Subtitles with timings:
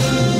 [0.00, 0.37] Thank you.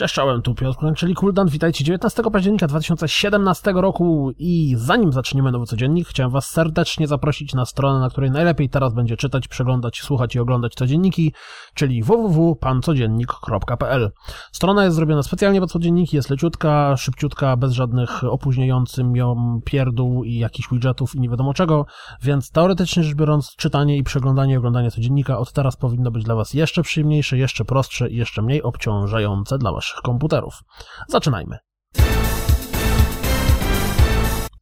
[0.00, 1.48] Cześć, czołem, tu Piotr czyli Kuldan.
[1.48, 7.64] Witajcie 19 października 2017 roku i zanim zaczniemy nowy codziennik, chciałem Was serdecznie zaprosić na
[7.64, 11.32] stronę, na której najlepiej teraz będzie czytać, przeglądać, słuchać i oglądać codzienniki,
[11.74, 14.10] czyli www.pancodziennik.pl.
[14.52, 20.34] Strona jest zrobiona specjalnie pod codzienniki, jest leciutka, szybciutka, bez żadnych opóźniającym ją pierdół i
[20.34, 21.86] jakichś widgetów i nie wiadomo czego,
[22.22, 26.34] więc teoretycznie rzecz biorąc, czytanie i przeglądanie i oglądanie codziennika od teraz powinno być dla
[26.34, 30.62] Was jeszcze przyjemniejsze, jeszcze prostsze i jeszcze mniej obciążające dla Was komputerów.
[31.08, 31.58] Zaczynajmy.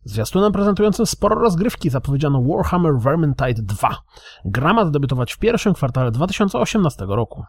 [0.05, 3.97] Zwiastunem prezentującym sporo rozgrywki zapowiedziano Warhammer Vermintide 2.
[4.45, 7.45] Gra ma zadebiutować w pierwszym kwartale 2018 roku.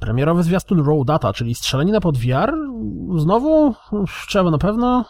[0.00, 2.52] Premierowy zwiastun Raw Data, czyli strzelanina pod VR?
[3.16, 3.74] Znowu?
[4.28, 5.04] Trzeba na pewno?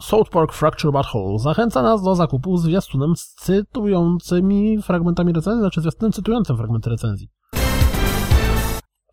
[0.00, 6.12] South Park Fracture Butthole zachęca nas do zakupu zwiastunem z cytującymi fragmentami recenzji, znaczy zwiastunem
[6.12, 7.28] cytującym fragmenty recenzji.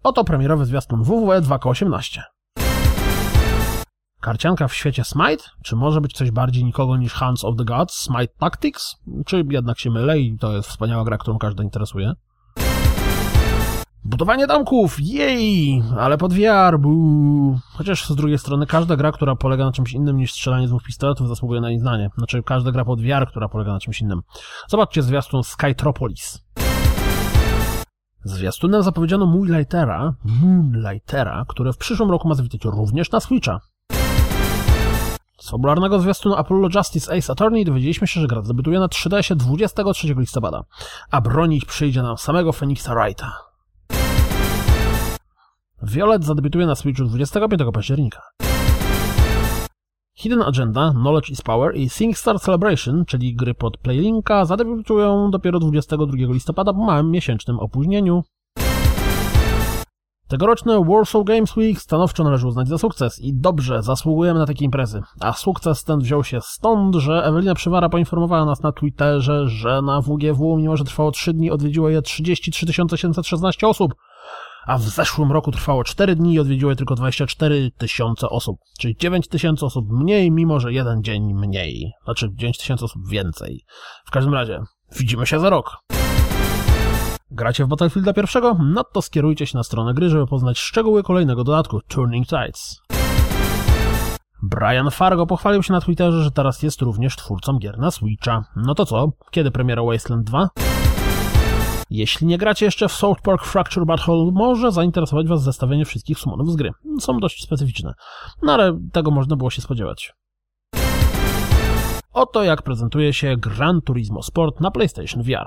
[0.04, 2.22] Oto premierowy zwiastun WWE 2K18.
[4.22, 5.44] Karcianka w świecie Smite?
[5.64, 8.96] Czy może być coś bardziej nikogo niż Hands of the Gods, Smite Tactics?
[9.26, 12.14] Czy jednak się mylę i to jest wspaniała gra, którą każdy interesuje?
[14.04, 15.00] Budowanie domków!
[15.00, 15.84] Jej!
[16.00, 16.80] Ale pod VR!
[16.80, 17.60] Buu.
[17.74, 21.28] Chociaż z drugiej strony każda gra, która polega na czymś innym niż strzelanie dwóch pistoletów
[21.28, 22.10] zasługuje na nieznanie.
[22.18, 24.22] Znaczy każda gra pod VR, która polega na czymś innym.
[24.68, 26.46] Zobaczcie zwiastun Skytropolis.
[28.24, 33.60] Zwiastunem zapowiedziano Moonlightera, Moonlightera, które w przyszłym roku ma zawitać również na Switcha.
[35.40, 40.16] Z fabularnego zwiastunu Apollo Justice Ace Attorney dowiedzieliśmy się, że gra debiutuje na 3DS 23
[40.18, 40.64] listopada,
[41.12, 43.32] a bronić przyjdzie nam samego Phoenixa Wrighta.
[45.84, 48.22] Violet zadebiutuje na Switchu 25 października.
[50.22, 56.34] Hidden Agenda, Knowledge is Power i SingStar Celebration, czyli gry pod Playlinka, zadebiutują dopiero 22
[56.34, 58.24] listopada po małym miesięcznym opóźnieniu.
[60.28, 65.02] Tegoroczne Warsaw Games Week stanowczo należy uznać za sukces i dobrze, zasługujemy na takie imprezy.
[65.20, 70.02] A sukces ten wziął się stąd, że Ewelina Przywara poinformowała nas na Twitterze, że na
[70.02, 73.94] WGW, mimo że trwało 3 dni, odwiedziło je 33 716 osób
[74.66, 78.96] a w zeszłym roku trwało 4 dni i odwiedziło je tylko 24 tysiące osób, czyli
[79.00, 81.92] 9 tysięcy osób mniej, mimo że jeden dzień mniej.
[82.04, 83.66] Znaczy 9 tysięcy osób więcej.
[84.06, 84.60] W każdym razie,
[85.00, 85.78] widzimy się za rok.
[87.32, 88.58] Gracie w Battlefielda pierwszego?
[88.64, 92.82] No to skierujcie się na stronę gry, żeby poznać szczegóły kolejnego dodatku Turning Tides.
[94.44, 98.44] Brian Fargo pochwalił się na Twitterze, że teraz jest również twórcą gier na Switcha.
[98.56, 99.12] No to co?
[99.32, 100.50] Kiedy premiera Wasteland 2?
[101.92, 106.52] Jeśli nie gracie jeszcze w South Park Fracture Butthole, może zainteresować Was zestawienie wszystkich summonów
[106.52, 106.72] z gry.
[107.00, 107.94] Są dość specyficzne,
[108.42, 110.14] no ale tego można było się spodziewać.
[112.14, 115.46] Oto jak prezentuje się Gran Turismo Sport na PlayStation VR.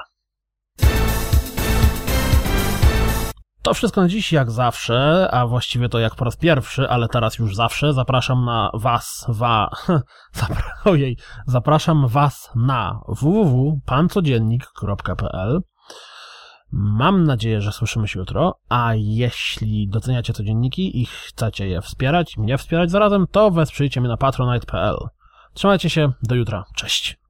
[3.63, 7.39] To wszystko na dziś, jak zawsze, a właściwie to jak po raz pierwszy, ale teraz
[7.39, 9.71] już zawsze, zapraszam na was, wa,
[10.41, 11.17] zapra ojej,
[11.47, 15.61] zapraszam was na www.pancodziennik.pl
[16.77, 22.59] Mam nadzieję, że słyszymy się jutro, a jeśli doceniacie codzienniki i chcecie je wspierać, mnie
[22.59, 24.97] wspierać zarazem, to wesprzyjcie mnie na patronite.pl.
[25.53, 27.24] Trzymajcie się, do jutra, cześć!